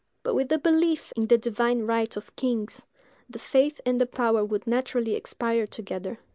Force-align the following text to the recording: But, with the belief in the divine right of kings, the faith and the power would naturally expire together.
But, 0.23 0.33
with 0.33 0.49
the 0.49 0.57
belief 0.57 1.13
in 1.15 1.27
the 1.27 1.37
divine 1.37 1.83
right 1.85 2.17
of 2.17 2.35
kings, 2.35 2.87
the 3.29 3.37
faith 3.37 3.79
and 3.85 4.01
the 4.01 4.07
power 4.07 4.43
would 4.43 4.65
naturally 4.65 5.13
expire 5.13 5.67
together. 5.67 6.17